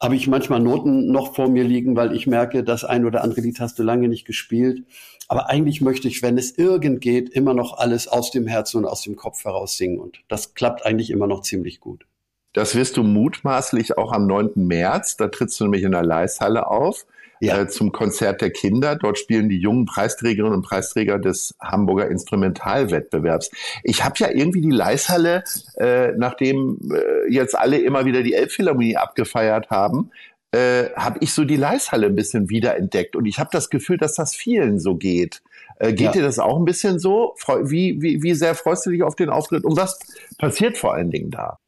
habe 0.01 0.17
ich 0.17 0.27
manchmal 0.27 0.61
Noten 0.61 1.13
noch 1.13 1.35
vor 1.35 1.49
mir 1.49 1.65
liegen, 1.65 1.95
weil 1.95 2.15
ich 2.15 2.27
merke, 2.27 2.65
das 2.65 2.85
ein 2.85 3.05
oder 3.05 3.23
andere 3.23 3.43
Lied 3.43 3.61
hast 3.61 3.79
du 3.79 3.83
lange 3.83 4.09
nicht 4.09 4.25
gespielt. 4.25 4.85
Aber 5.29 5.49
eigentlich 5.49 5.81
möchte 5.81 6.09
ich, 6.09 6.23
wenn 6.23 6.39
es 6.39 6.57
irgend 6.57 7.01
geht, 7.01 7.29
immer 7.29 7.55
noch 7.55 7.79
alles 7.79 8.09
aus 8.09 8.31
dem 8.31 8.47
Herzen 8.47 8.79
und 8.79 8.87
aus 8.87 9.03
dem 9.03 9.15
Kopf 9.15 9.45
heraus 9.45 9.77
singen. 9.77 10.01
Und 10.01 10.23
das 10.29 10.55
klappt 10.55 10.85
eigentlich 10.85 11.11
immer 11.11 11.27
noch 11.27 11.43
ziemlich 11.43 11.81
gut. 11.81 12.07
Das 12.53 12.75
wirst 12.75 12.97
du 12.97 13.05
mutmaßlich 13.05 13.97
auch 13.97 14.11
am 14.11 14.27
9. 14.27 14.53
März. 14.57 15.17
Da 15.17 15.29
trittst 15.29 15.61
du 15.61 15.65
nämlich 15.65 15.85
in 15.85 15.93
der 15.93 16.03
Leishalle 16.03 16.67
auf 16.67 17.07
ja. 17.41 17.63
äh, 17.63 17.69
zum 17.69 17.93
Konzert 17.93 18.41
der 18.41 18.51
Kinder. 18.51 18.97
Dort 18.97 19.19
spielen 19.19 19.49
die 19.49 19.59
jungen 19.59 19.87
Preisträgerinnen 19.87 20.55
und 20.55 20.63
Preisträger 20.63 21.19
des 21.19 21.55
Hamburger 21.61 22.09
Instrumentalwettbewerbs. 22.09 23.51
Ich 23.83 24.05
habe 24.05 24.15
ja 24.19 24.31
irgendwie 24.31 24.61
die 24.61 24.71
Leishalle, 24.71 25.45
äh, 25.77 26.13
nachdem 26.17 26.79
äh, 26.93 27.33
jetzt 27.33 27.59
alle 27.59 27.79
immer 27.79 28.05
wieder 28.05 28.23
die 28.23 28.35
Elbphilharmonie 28.35 28.97
abgefeiert 28.97 29.71
haben, 29.71 30.11
äh, 30.53 30.91
habe 30.97 31.19
ich 31.21 31.33
so 31.33 31.45
die 31.45 31.57
Leishalle 31.57 32.07
ein 32.07 32.17
bisschen 32.17 32.51
wiederentdeckt. 32.51 33.17
Und 33.17 33.27
ich 33.27 33.39
habe 33.39 33.51
das 33.53 33.71
Gefühl, 33.71 33.97
dass 33.97 34.15
das 34.15 34.35
vielen 34.35 34.79
so 34.79 34.97
geht. 34.97 35.43
Äh, 35.79 35.93
geht 35.93 36.07
ja. 36.07 36.13
dir 36.13 36.23
das 36.23 36.39
auch 36.39 36.59
ein 36.59 36.65
bisschen 36.65 36.99
so? 36.99 37.35
Wie, 37.63 38.03
wie, 38.03 38.23
wie 38.23 38.35
sehr 38.35 38.55
freust 38.55 38.85
du 38.87 38.91
dich 38.91 39.03
auf 39.03 39.15
den 39.15 39.31
Auftritt? 39.31 39.65
Und 39.65 39.77
was 39.77 39.99
passiert 40.39 40.77
vor 40.77 40.95
allen 40.95 41.11
Dingen 41.11 41.31
da? 41.31 41.59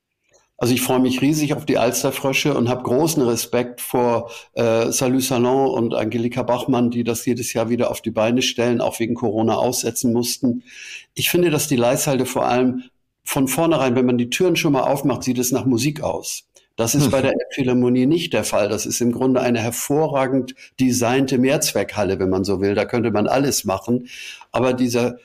Also 0.59 0.75
ich 0.75 0.83
freue 0.83 1.01
mich 1.01 1.21
riesig 1.21 1.55
auf 1.55 1.67
die 1.67 1.79
Alsterfrösche 1.79 2.55
und 2.55 2.69
habe 2.69 2.85
großen 2.85 3.23
Respekt 3.23 3.81
vor 3.81 4.31
äh, 4.53 4.93
Salut 4.93 5.23
Salon 5.23 5.71
und 5.71 5.95
Angelika 5.95 6.45
Bachmann, 6.45 6.91
die 6.91 7.03
das 7.03 7.27
jedes 7.27 7.53
Jahr 7.53 7.69
wieder 7.69 7.91
auf 7.91 8.01
die 8.01 8.13
Beine 8.13 8.43
stellen, 8.43 8.81
auch 8.81 9.01
wegen 9.01 9.15
Corona 9.15 9.57
aussetzen 9.57 10.13
mussten. 10.13 10.63
Ich 11.15 11.31
finde, 11.31 11.51
dass 11.51 11.67
die 11.67 11.77
Leishalde 11.77 12.27
vor 12.27 12.47
allem 12.47 12.85
von 13.25 13.49
vornherein, 13.49 13.97
wenn 13.97 14.07
man 14.07 14.19
die 14.19 14.31
Türen 14.31 14.57
schon 14.57 14.73
mal 14.73 14.83
aufmacht, 14.83 15.25
sieht 15.25 15.39
es 15.39 15.53
nach 15.53 15.65
Musik 15.65 16.01
aus. 16.03 16.45
Das 16.77 16.95
ist 16.95 17.05
hm. 17.05 17.11
bei 17.11 17.23
der 17.23 17.35
Philharmonie 17.51 18.07
nicht 18.07 18.33
der 18.33 18.45
Fall. 18.45 18.69
Das 18.69 18.87
ist 18.87 19.01
im 19.01 19.13
Grunde 19.13 19.41
eine 19.41 19.61
hervorragend 19.61 20.55
designte 20.81 21.39
Mehrzweckhalle, 21.39 22.19
wenn 22.19 22.31
man 22.31 22.45
so 22.45 22.61
will. 22.61 22.75
Da 22.75 22.85
könnte 22.85 23.11
man 23.11 23.27
alles 23.27 23.65
machen. 23.65 24.09
Aber 24.53 24.73
dieser 24.73 25.19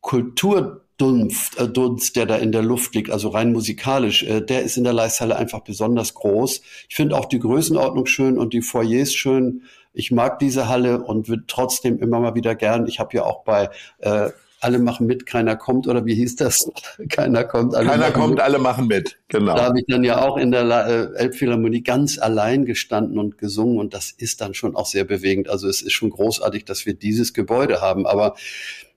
Kultur 0.00 0.83
Dunst, 0.96 1.58
äh, 1.58 1.68
Dunst, 1.68 2.16
der 2.16 2.26
da 2.26 2.36
in 2.36 2.52
der 2.52 2.62
Luft 2.62 2.94
liegt, 2.94 3.10
also 3.10 3.28
rein 3.28 3.52
musikalisch, 3.52 4.22
äh, 4.22 4.40
der 4.40 4.62
ist 4.62 4.76
in 4.76 4.84
der 4.84 4.92
Leisthalle 4.92 5.36
einfach 5.36 5.60
besonders 5.60 6.14
groß. 6.14 6.60
Ich 6.88 6.94
finde 6.94 7.16
auch 7.16 7.24
die 7.24 7.40
Größenordnung 7.40 8.06
schön 8.06 8.38
und 8.38 8.52
die 8.52 8.62
Foyers 8.62 9.12
schön. 9.12 9.62
Ich 9.92 10.10
mag 10.10 10.38
diese 10.38 10.68
Halle 10.68 11.02
und 11.02 11.28
würde 11.28 11.44
trotzdem 11.46 11.98
immer 11.98 12.20
mal 12.20 12.34
wieder 12.34 12.54
gern. 12.54 12.86
Ich 12.86 13.00
habe 13.00 13.16
ja 13.16 13.24
auch 13.24 13.44
bei 13.44 13.70
äh, 13.98 14.30
alle 14.64 14.78
machen 14.78 15.06
mit, 15.06 15.26
keiner 15.26 15.56
kommt, 15.56 15.86
oder 15.86 16.06
wie 16.06 16.14
hieß 16.14 16.36
das? 16.36 16.70
keiner 17.08 17.44
kommt, 17.44 17.74
alle 17.74 17.88
keiner 17.88 18.10
kommt, 18.10 18.34
mit. 18.34 18.40
alle 18.40 18.58
machen 18.58 18.86
mit. 18.86 19.18
Genau. 19.28 19.54
Da 19.54 19.64
habe 19.64 19.78
ich 19.78 19.86
dann 19.86 20.04
ja 20.04 20.22
auch 20.22 20.36
in 20.36 20.50
der 20.50 20.64
äh, 20.64 21.18
Elbphilharmonie 21.18 21.82
ganz 21.82 22.18
allein 22.18 22.64
gestanden 22.64 23.18
und 23.18 23.38
gesungen 23.38 23.78
und 23.78 23.94
das 23.94 24.10
ist 24.10 24.40
dann 24.40 24.54
schon 24.54 24.74
auch 24.74 24.86
sehr 24.86 25.04
bewegend. 25.04 25.48
Also 25.48 25.68
es 25.68 25.82
ist 25.82 25.92
schon 25.92 26.10
großartig, 26.10 26.64
dass 26.64 26.86
wir 26.86 26.94
dieses 26.94 27.34
Gebäude 27.34 27.80
haben, 27.80 28.06
aber 28.06 28.34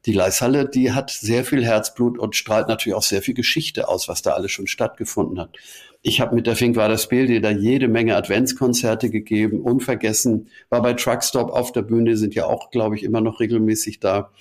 die 0.06 0.14
Leishalle, 0.14 0.70
die 0.70 0.94
hat 0.94 1.10
sehr 1.10 1.44
viel 1.44 1.66
Herzblut 1.66 2.18
und 2.18 2.36
strahlt 2.36 2.70
natürlich 2.70 2.96
auch 2.96 3.04
sehr 3.04 3.22
viel 3.22 3.34
Geschichte 3.34 3.90
aus, 3.90 4.08
was 4.08 4.22
da 4.22 4.32
alles 4.32 4.52
schon 4.52 4.68
stattgefunden 4.68 5.38
hat. 5.38 5.50
Ich 6.02 6.22
habe 6.22 6.34
mit 6.34 6.48
der 6.48 6.56
Finkwader 6.56 6.98
Spiel 6.98 7.42
da 7.42 7.50
jede 7.50 7.90
Menge 7.90 8.16
Adventskonzerte 8.16 9.10
gegeben, 9.10 9.60
unvergessen, 9.60 10.48
war 10.70 10.82
bei 10.82 10.94
Truckstop 10.94 11.50
auf 11.50 11.74
der 11.74 11.82
Bühne, 11.82 12.16
sind 12.16 12.36
ja 12.36 12.46
auch, 12.46 12.72
glaube 12.72 12.96
ich, 12.96 13.04
immer 13.04 13.20
noch 13.20 13.42
regelmäßig 13.42 14.00
da. 14.00 14.32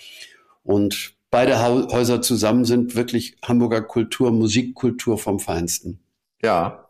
Und 0.63 1.16
beide 1.31 1.61
Häuser 1.63 2.23
zusammen 2.23 2.65
sind 2.65 2.95
wirklich 2.95 3.37
Hamburger 3.43 3.83
Kultur, 3.83 4.31
Musikkultur 4.33 5.19
vom 5.19 5.41
Feinsten. 5.41 6.01
Ja, 6.43 6.89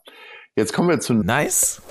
jetzt 0.55 0.73
kommen 0.73 0.89
wir 0.89 1.01
zu 1.01 1.15
Nice 1.15 1.83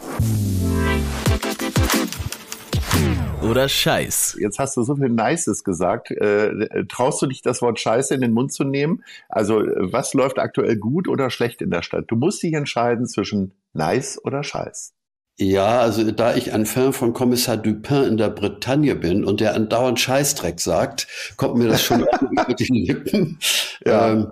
oder 3.45 3.69
Scheiß? 3.69 4.37
Jetzt 4.39 4.57
hast 4.57 4.75
du 4.75 4.81
so 4.81 4.95
viel 4.95 5.09
Nices 5.09 5.63
gesagt. 5.63 6.09
Äh, 6.09 6.85
traust 6.87 7.21
du 7.21 7.27
dich, 7.27 7.41
das 7.43 7.61
Wort 7.61 7.79
Scheiße 7.79 8.15
in 8.15 8.21
den 8.21 8.33
Mund 8.33 8.51
zu 8.51 8.63
nehmen? 8.63 9.03
Also, 9.29 9.57
was 9.59 10.13
läuft 10.13 10.39
aktuell 10.39 10.77
gut 10.77 11.07
oder 11.07 11.29
schlecht 11.29 11.61
in 11.61 11.69
der 11.69 11.83
Stadt? 11.83 12.05
Du 12.07 12.15
musst 12.15 12.41
dich 12.41 12.53
entscheiden 12.53 13.05
zwischen 13.05 13.53
Nice 13.73 14.19
oder 14.23 14.43
Scheiß. 14.43 14.94
Ja, 15.37 15.81
also 15.81 16.09
da 16.11 16.35
ich 16.35 16.53
ein 16.53 16.65
Fan 16.65 16.93
von 16.93 17.11
Kommissar 17.11 17.57
Dupin 17.57 18.03
in 18.03 18.17
der 18.17 18.29
Bretagne 18.29 18.95
bin 18.95 19.25
und 19.25 19.41
der 19.41 19.53
andauernd 19.53 19.99
Scheißdreck 19.99 20.61
sagt, 20.61 21.07
kommt 21.35 21.57
mir 21.57 21.67
das 21.67 21.83
schon 21.83 22.05
über 22.31 22.53
die 22.53 22.85
Lippen. 22.85 23.39
Ja. 23.85 24.11
Ähm, 24.11 24.31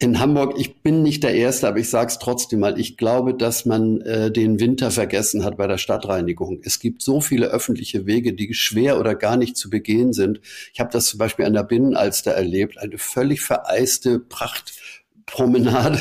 in 0.00 0.20
Hamburg, 0.20 0.54
ich 0.56 0.80
bin 0.80 1.02
nicht 1.02 1.24
der 1.24 1.34
Erste, 1.34 1.66
aber 1.66 1.78
ich 1.78 1.90
sage 1.90 2.06
es 2.06 2.20
trotzdem 2.20 2.60
mal, 2.60 2.78
ich 2.78 2.96
glaube, 2.96 3.34
dass 3.34 3.66
man 3.66 4.00
äh, 4.02 4.30
den 4.30 4.60
Winter 4.60 4.92
vergessen 4.92 5.44
hat 5.44 5.56
bei 5.56 5.66
der 5.66 5.76
Stadtreinigung. 5.76 6.60
Es 6.62 6.78
gibt 6.78 7.02
so 7.02 7.20
viele 7.20 7.48
öffentliche 7.48 8.06
Wege, 8.06 8.32
die 8.32 8.54
schwer 8.54 9.00
oder 9.00 9.16
gar 9.16 9.36
nicht 9.36 9.56
zu 9.56 9.68
begehen 9.70 10.12
sind. 10.12 10.40
Ich 10.72 10.78
habe 10.78 10.90
das 10.92 11.06
zum 11.06 11.18
Beispiel 11.18 11.46
an 11.46 11.54
der 11.54 11.64
Binnenalster 11.64 12.30
erlebt, 12.30 12.78
eine 12.78 12.96
völlig 12.96 13.40
vereiste 13.40 14.20
Prachtpromenade. 15.28 16.00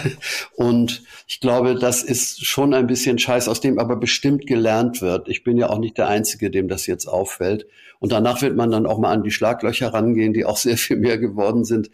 Und 0.56 1.04
ich 1.28 1.40
glaube, 1.40 1.76
das 1.76 2.04
ist 2.04 2.46
schon 2.46 2.74
ein 2.74 2.88
bisschen 2.88 3.20
Scheiß, 3.20 3.48
aus 3.48 3.62
dem 3.62 3.80
aber 3.80 3.96
bestimmt 3.98 4.48
gelernt 4.48 5.02
wird. 5.02 5.28
Ich 5.30 5.44
bin 5.44 5.58
ja 5.58 5.70
auch 5.70 5.80
nicht 5.80 5.98
der 5.98 6.08
Einzige, 6.08 6.50
dem 6.50 6.68
das 6.68 6.88
jetzt 6.88 7.08
auffällt. 7.08 7.68
Und 8.00 8.12
danach 8.12 8.42
wird 8.42 8.56
man 8.56 8.72
dann 8.72 8.86
auch 8.86 9.00
mal 9.00 9.12
an 9.12 9.24
die 9.24 9.32
Schlaglöcher 9.32 9.94
rangehen, 9.94 10.34
die 10.34 10.46
auch 10.46 10.58
sehr 10.68 10.78
viel 10.78 10.98
mehr 10.98 11.18
geworden 11.18 11.66
sind. 11.66 11.90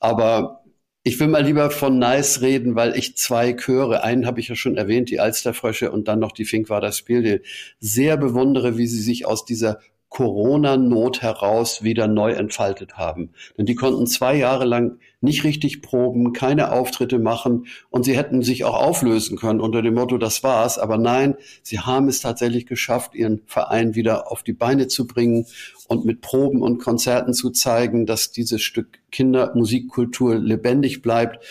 Aber 0.00 0.62
ich 1.02 1.20
will 1.20 1.28
mal 1.28 1.44
lieber 1.44 1.70
von 1.70 1.98
Nice 1.98 2.40
reden, 2.40 2.74
weil 2.74 2.96
ich 2.96 3.16
zwei 3.16 3.52
Chöre, 3.52 4.02
einen 4.02 4.26
habe 4.26 4.40
ich 4.40 4.48
ja 4.48 4.56
schon 4.56 4.76
erwähnt, 4.76 5.08
die 5.08 5.20
Alsterfrösche 5.20 5.92
und 5.92 6.08
dann 6.08 6.18
noch 6.18 6.32
die 6.32 6.44
Finkwader 6.44 6.90
Spiel, 6.90 7.42
sehr 7.78 8.16
bewundere, 8.16 8.76
wie 8.76 8.88
sie 8.88 9.00
sich 9.00 9.24
aus 9.24 9.44
dieser 9.44 9.78
Corona-Not 10.16 11.20
heraus 11.20 11.82
wieder 11.82 12.08
neu 12.08 12.32
entfaltet 12.32 12.96
haben. 12.96 13.34
Denn 13.58 13.66
die 13.66 13.74
konnten 13.74 14.06
zwei 14.06 14.34
Jahre 14.34 14.64
lang 14.64 14.98
nicht 15.20 15.44
richtig 15.44 15.82
proben, 15.82 16.32
keine 16.32 16.72
Auftritte 16.72 17.18
machen 17.18 17.66
und 17.90 18.06
sie 18.06 18.16
hätten 18.16 18.40
sich 18.40 18.64
auch 18.64 18.80
auflösen 18.80 19.36
können 19.36 19.60
unter 19.60 19.82
dem 19.82 19.92
Motto, 19.92 20.16
das 20.16 20.42
war's. 20.42 20.78
Aber 20.78 20.96
nein, 20.96 21.34
sie 21.62 21.80
haben 21.80 22.08
es 22.08 22.20
tatsächlich 22.20 22.64
geschafft, 22.64 23.14
ihren 23.14 23.42
Verein 23.44 23.94
wieder 23.94 24.32
auf 24.32 24.42
die 24.42 24.54
Beine 24.54 24.88
zu 24.88 25.06
bringen 25.06 25.44
und 25.86 26.06
mit 26.06 26.22
Proben 26.22 26.62
und 26.62 26.78
Konzerten 26.78 27.34
zu 27.34 27.50
zeigen, 27.50 28.06
dass 28.06 28.30
dieses 28.30 28.62
Stück 28.62 29.00
Kindermusikkultur 29.12 30.36
lebendig 30.36 31.02
bleibt. 31.02 31.44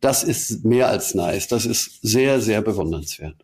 Das 0.00 0.22
ist 0.22 0.64
mehr 0.64 0.88
als 0.88 1.16
nice. 1.16 1.48
Das 1.48 1.66
ist 1.66 1.98
sehr, 2.02 2.40
sehr 2.40 2.62
bewundernswert. 2.62 3.34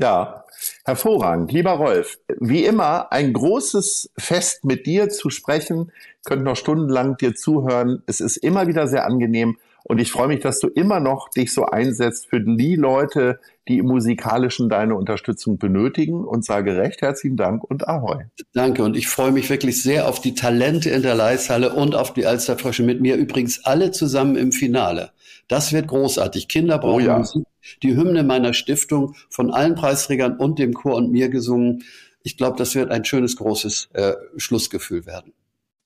Ja, 0.00 0.44
hervorragend. 0.86 1.52
Lieber 1.52 1.72
Rolf, 1.72 2.18
wie 2.38 2.64
immer 2.64 3.12
ein 3.12 3.34
großes 3.34 4.10
Fest 4.16 4.64
mit 4.64 4.86
dir 4.86 5.10
zu 5.10 5.28
sprechen. 5.28 5.92
Könnt 6.24 6.42
noch 6.42 6.56
stundenlang 6.56 7.18
dir 7.18 7.34
zuhören. 7.34 8.02
Es 8.06 8.20
ist 8.20 8.38
immer 8.38 8.66
wieder 8.66 8.88
sehr 8.88 9.04
angenehm. 9.04 9.58
Und 9.84 9.98
ich 9.98 10.10
freue 10.10 10.28
mich, 10.28 10.40
dass 10.40 10.58
du 10.58 10.68
immer 10.68 11.00
noch 11.00 11.28
dich 11.28 11.52
so 11.52 11.66
einsetzt 11.66 12.28
für 12.28 12.40
die 12.40 12.76
Leute, 12.76 13.40
die 13.68 13.78
im 13.78 13.86
Musikalischen 13.86 14.68
deine 14.68 14.94
Unterstützung 14.94 15.58
benötigen 15.58 16.24
und 16.24 16.44
sage 16.44 16.76
recht 16.76 17.02
herzlichen 17.02 17.36
Dank 17.36 17.64
und 17.64 17.88
Ahoi. 17.88 18.24
Danke 18.52 18.82
und 18.84 18.96
ich 18.96 19.08
freue 19.08 19.32
mich 19.32 19.50
wirklich 19.50 19.82
sehr 19.82 20.08
auf 20.08 20.20
die 20.20 20.34
Talente 20.34 20.90
in 20.90 21.02
der 21.02 21.14
Leishalle 21.14 21.74
und 21.74 21.94
auf 21.94 22.12
die 22.12 22.26
Alsterfrösche 22.26 22.82
mit 22.82 23.00
mir 23.00 23.16
übrigens 23.16 23.64
alle 23.64 23.90
zusammen 23.90 24.36
im 24.36 24.52
Finale. 24.52 25.10
Das 25.50 25.72
wird 25.72 25.88
großartig. 25.88 26.46
Kinder 26.46 26.78
brauchen 26.78 27.02
oh 27.02 27.06
ja. 27.06 27.18
Musik. 27.18 27.44
Die 27.82 27.96
Hymne 27.96 28.22
meiner 28.22 28.54
Stiftung 28.54 29.16
von 29.28 29.50
allen 29.50 29.74
Preisträgern 29.74 30.36
und 30.36 30.60
dem 30.60 30.74
Chor 30.74 30.94
und 30.94 31.10
mir 31.10 31.28
gesungen. 31.28 31.82
Ich 32.22 32.36
glaube, 32.36 32.56
das 32.56 32.76
wird 32.76 32.92
ein 32.92 33.04
schönes, 33.04 33.34
großes 33.36 33.88
äh, 33.92 34.14
Schlussgefühl 34.36 35.06
werden. 35.06 35.32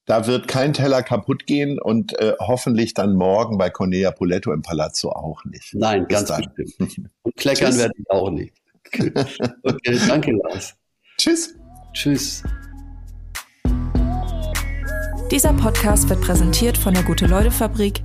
Da 0.05 0.27
wird 0.27 0.49
kein 0.49 0.75
Teller 0.75 1.03
kaputt 1.03 1.47
gehen 1.47 1.79
und 1.81 2.13
äh, 2.19 2.35
hoffentlich 2.41 2.93
dann 2.93 3.15
morgen 3.15 3.57
bei 3.57 3.71
Cornelia 3.71 4.11
Poletto 4.11 4.53
im 4.53 4.61
Palazzo 4.61 5.11
auch 5.13 5.43
nicht. 5.47 5.73
Nein, 5.73 6.07
Bis 6.07 6.19
ganz 6.19 6.29
dann. 6.29 6.53
bestimmt. 6.55 7.11
Und 7.23 7.37
kleckern 7.37 7.75
werde 7.79 7.95
ich 7.97 8.11
auch 8.11 8.31
nicht. 8.31 8.55
Okay, 9.63 9.99
danke, 10.07 10.33
Lars. 10.33 10.75
Tschüss. 11.17 11.55
Tschüss. 11.95 12.43
Dieser 15.31 15.55
Podcast 15.55 16.11
wird 16.11 16.21
präsentiert 16.21 16.77
von 16.77 16.93
der 16.93 17.03
Gute-Leute-Fabrik, 17.03 18.05